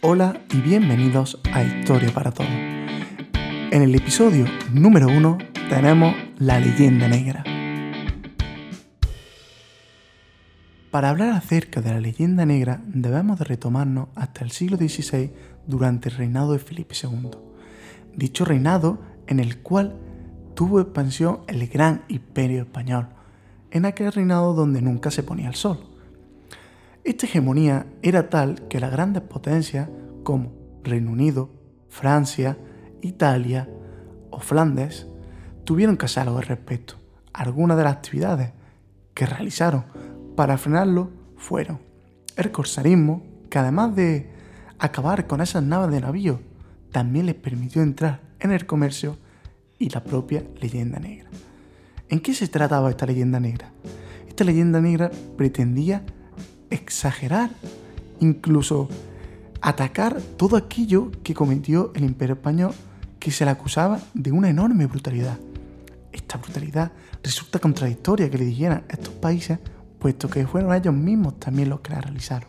[0.00, 2.48] Hola y bienvenidos a Historia para Todos.
[2.48, 5.38] En el episodio número uno
[5.68, 7.42] tenemos la leyenda negra.
[10.92, 15.32] Para hablar acerca de la leyenda negra debemos de retomarnos hasta el siglo XVI
[15.66, 17.30] durante el reinado de Felipe II.
[18.14, 19.96] Dicho reinado en el cual
[20.54, 23.08] tuvo expansión el gran imperio español,
[23.72, 25.87] en aquel reinado donde nunca se ponía el sol.
[27.08, 29.88] Esta hegemonía era tal que las grandes potencias
[30.24, 30.52] como
[30.84, 31.48] Reino Unido,
[31.88, 32.58] Francia,
[33.00, 33.66] Italia
[34.30, 35.06] o Flandes
[35.64, 36.96] tuvieron que hacer algo al respecto.
[37.32, 38.52] Algunas de las actividades
[39.14, 39.86] que realizaron
[40.36, 41.80] para frenarlo fueron
[42.36, 44.30] el corsarismo, que además de
[44.78, 46.40] acabar con esas naves de navío,
[46.92, 49.16] también les permitió entrar en el comercio
[49.78, 51.30] y la propia leyenda negra.
[52.10, 53.72] ¿En qué se trataba esta leyenda negra?
[54.28, 56.04] Esta leyenda negra pretendía
[56.70, 57.50] exagerar,
[58.20, 58.88] incluso
[59.60, 62.72] atacar todo aquello que cometió el imperio español
[63.18, 65.38] que se le acusaba de una enorme brutalidad.
[66.12, 69.58] Esta brutalidad resulta contradictoria que le dijeran a estos países
[69.98, 72.48] puesto que fueron ellos mismos también los que la realizaron.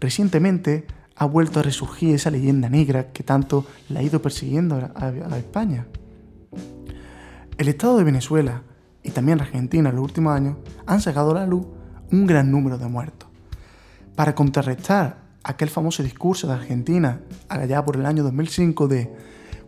[0.00, 5.38] Recientemente ha vuelto a resurgir esa leyenda negra que tanto la ha ido persiguiendo a,
[5.38, 5.86] España.
[7.56, 8.62] El Estado de Venezuela
[9.02, 11.66] y también Argentina en los últimos años han sacado a la luz
[12.12, 13.28] un gran número de muertos.
[14.14, 19.12] Para contrarrestar aquel famoso discurso de Argentina allá por el año 2005 de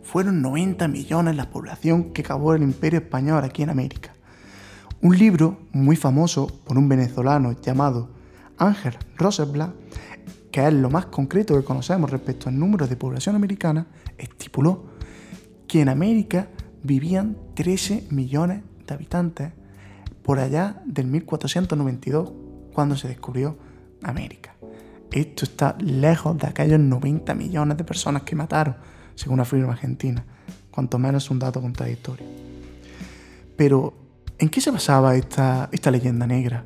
[0.01, 4.13] fueron 90 millones la población que acabó el imperio español aquí en América.
[5.01, 8.09] Un libro muy famoso por un venezolano llamado
[8.57, 9.73] Ángel Rosenblatt,
[10.51, 14.87] que es lo más concreto que conocemos respecto al número de población americana, estipuló
[15.67, 16.49] que en América
[16.83, 19.51] vivían 13 millones de habitantes
[20.23, 22.31] por allá del 1492,
[22.73, 23.57] cuando se descubrió
[24.03, 24.55] América.
[25.11, 28.75] Esto está lejos de aquellos 90 millones de personas que mataron,
[29.15, 30.23] según afirma Argentina,
[30.71, 32.25] cuanto menos un dato contradictorio.
[33.55, 36.63] Pero ¿En qué se basaba esta, esta leyenda negra?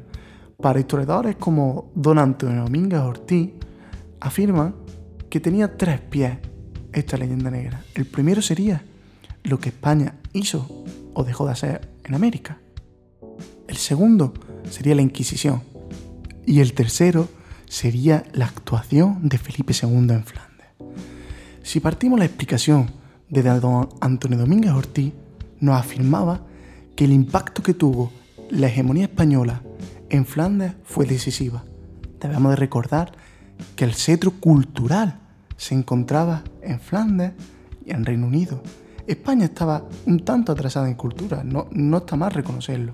[0.61, 3.49] Para historiadores como Don Antonio Domínguez Ortiz,
[4.19, 4.75] afirman
[5.27, 6.37] que tenía tres pies
[6.91, 7.83] esta leyenda negra.
[7.95, 8.83] El primero sería
[9.43, 10.85] lo que España hizo
[11.15, 12.59] o dejó de hacer en América.
[13.83, 14.33] Segundo
[14.69, 15.61] sería la Inquisición.
[16.45, 17.27] Y el tercero
[17.67, 20.67] sería la actuación de Felipe II en Flandes.
[21.63, 22.91] Si partimos la explicación
[23.27, 25.11] de don Antonio Domínguez Ortiz,
[25.59, 26.45] nos afirmaba
[26.95, 28.13] que el impacto que tuvo
[28.49, 29.61] la hegemonía española
[30.09, 31.65] en Flandes fue decisiva.
[32.21, 33.11] Debemos de recordar
[33.75, 35.19] que el cetro cultural
[35.57, 37.33] se encontraba en Flandes
[37.85, 38.63] y en Reino Unido.
[39.07, 42.93] España estaba un tanto atrasada en cultura, no, no está mal reconocerlo,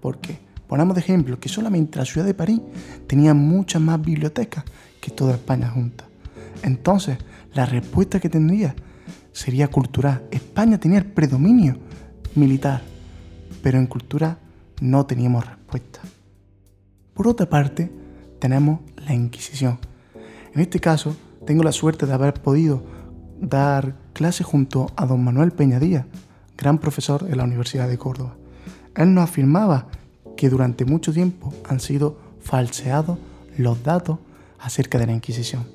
[0.00, 2.60] porque ponemos de ejemplo que solamente la ciudad de París
[3.06, 4.64] tenía muchas más bibliotecas
[5.00, 6.04] que toda España junta.
[6.62, 7.18] Entonces,
[7.54, 8.74] la respuesta que tendría
[9.32, 10.24] sería cultural.
[10.30, 11.78] España tenía el predominio
[12.34, 12.82] militar
[13.66, 14.38] pero en cultura
[14.80, 15.98] no teníamos respuesta.
[17.14, 17.90] Por otra parte,
[18.38, 19.80] tenemos la Inquisición.
[20.54, 22.84] En este caso, tengo la suerte de haber podido
[23.40, 26.06] dar clase junto a don Manuel Peñadía,
[26.56, 28.36] gran profesor de la Universidad de Córdoba.
[28.96, 29.88] Él nos afirmaba
[30.36, 33.18] que durante mucho tiempo han sido falseados
[33.56, 34.18] los datos
[34.58, 35.66] acerca de la Inquisición.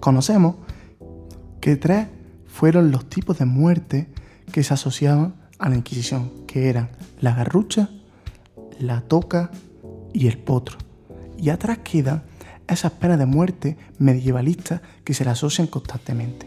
[0.00, 0.56] Conocemos
[1.60, 2.08] que tres
[2.46, 4.08] fueron los tipos de muerte
[4.52, 7.90] que se asociaban a la Inquisición, que eran la garrucha,
[8.78, 9.50] la toca
[10.12, 10.78] y el potro.
[11.38, 12.22] Y atrás quedan
[12.68, 16.46] esas penas de muerte medievalistas que se le asocian constantemente.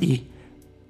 [0.00, 0.28] Y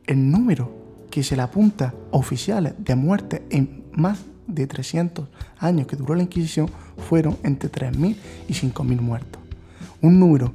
[0.06, 0.70] el número
[1.10, 6.22] que se le apunta oficiales de muerte en más de 300 años que duró la
[6.22, 6.69] Inquisición
[7.08, 8.16] fueron entre 3.000
[8.48, 9.42] y 5.000 muertos.
[10.00, 10.53] Un número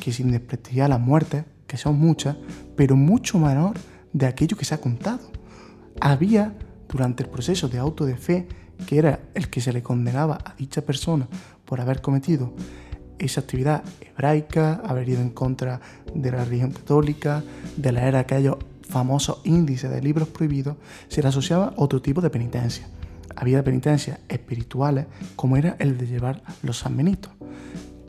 [0.00, 2.36] que sin desprestigiar las muertes, que son muchas,
[2.76, 3.74] pero mucho menor
[4.12, 5.30] de aquello que se ha contado
[6.00, 6.54] había
[6.88, 8.48] durante el proceso de auto de fe,
[8.86, 11.28] que era el que se le condenaba a dicha persona
[11.64, 12.54] por haber cometido
[13.18, 15.80] esa actividad hebraica, haber ido en contra
[16.14, 17.44] de la religión católica,
[17.76, 18.56] de la era aquellos
[18.90, 20.76] famosos índices de libros prohibidos,
[21.08, 22.88] se le asociaba otro tipo de penitencia.
[23.36, 25.06] Había penitencias espirituales,
[25.36, 27.32] como era el de llevar los sanbenitos.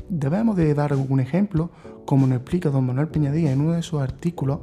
[0.10, 1.72] Debemos de dar algún ejemplo,
[2.06, 4.60] como nos explica don Manuel Peñadilla en uno de sus artículos,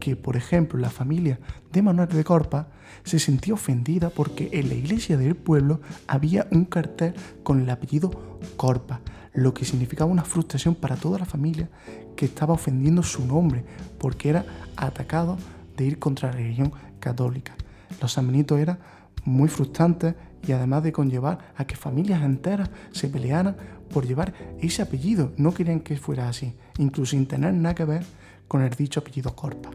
[0.00, 1.38] que, por ejemplo, la familia
[1.72, 2.68] de Manuel de Corpa
[3.04, 8.38] se sentía ofendida porque en la iglesia del pueblo había un cartel con el apellido
[8.56, 9.00] Corpa,
[9.32, 11.68] lo que significaba una frustración para toda la familia
[12.16, 13.64] que estaba ofendiendo su nombre
[13.98, 14.44] porque era
[14.76, 15.36] atacado
[15.78, 17.54] de ir contra la religión católica.
[18.02, 18.78] Los sanbenitos eran
[19.24, 20.14] muy frustrantes
[20.46, 23.56] y además de conllevar a que familias enteras se pelearan
[23.90, 25.32] por llevar ese apellido.
[25.36, 28.04] No querían que fuera así, incluso sin tener nada que ver
[28.46, 29.70] con el dicho apellido Corpa.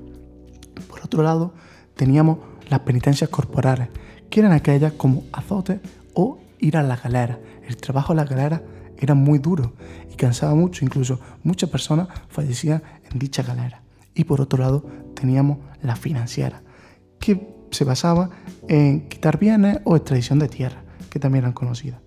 [0.90, 1.54] Por otro lado,
[1.96, 2.40] teníamos
[2.70, 3.90] las penitencias corporales,
[4.30, 5.80] que eran aquellas como azotes
[6.14, 7.40] o ir a la galera.
[7.68, 8.62] El trabajo en la galera
[8.98, 9.74] era muy duro
[10.12, 13.82] y cansaba mucho, incluso muchas personas fallecían en dicha galera.
[14.16, 14.86] Y por otro lado,
[15.24, 16.62] teníamos la financiera,
[17.18, 18.30] que se basaba
[18.68, 22.02] en quitar bienes o extradición de tierra, que también eran conocidas.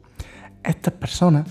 [0.62, 1.48] Estas personas,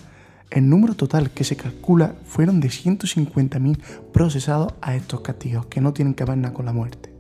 [0.52, 3.80] el número total que se calcula fueron de 150.000
[4.14, 7.12] procesados a estos castigos, que no tienen que ver nada con la muerte.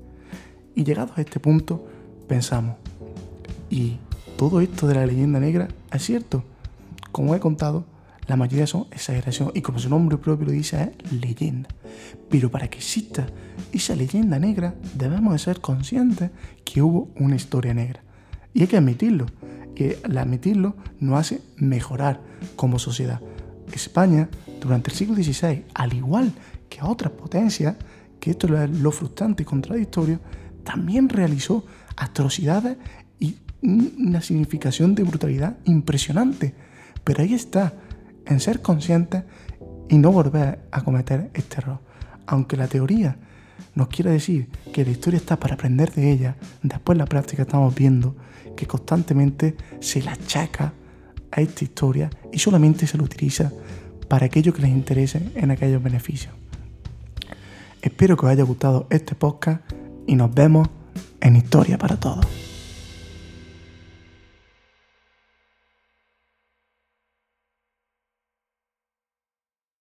[0.75, 1.83] Y llegados a este punto,
[2.27, 2.75] pensamos,
[3.71, 3.97] ¿y
[4.37, 6.43] todo esto de la leyenda negra es cierto?
[7.11, 7.83] Como he contado,
[8.27, 11.69] la mayoría son exageración y como su nombre propio lo dice es leyenda.
[12.29, 13.27] Pero para que exista
[13.71, 16.31] esa leyenda negra debemos de ser conscientes
[16.63, 18.03] que hubo una historia negra.
[18.53, 19.25] Y hay que admitirlo.
[19.75, 22.21] Y al admitirlo nos hace mejorar
[22.55, 23.21] como sociedad.
[23.73, 24.29] España
[24.61, 26.31] durante el siglo XVI, al igual
[26.69, 27.75] que otras potencias,
[28.19, 30.19] que esto es lo frustrante y contradictorio,
[30.63, 31.65] también realizó
[31.97, 32.77] atrocidades
[33.19, 36.53] y una significación de brutalidad impresionante.
[37.03, 37.73] Pero ahí está,
[38.25, 39.23] en ser conscientes
[39.89, 41.79] y no volver a cometer este error.
[42.27, 43.17] Aunque la teoría
[43.75, 47.73] nos quiere decir que la historia está para aprender de ella, después la práctica estamos
[47.75, 48.15] viendo
[48.55, 50.73] que constantemente se la achaca
[51.31, 53.51] a esta historia y solamente se lo utiliza
[54.07, 56.33] para aquello que les interese en aquellos beneficios.
[57.81, 59.61] Espero que os haya gustado este podcast
[60.07, 60.69] y nos vemos
[61.21, 62.44] en Historia para Todos.